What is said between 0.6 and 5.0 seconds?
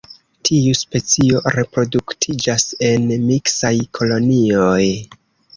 specio reproduktiĝas en miksaj kolonioj.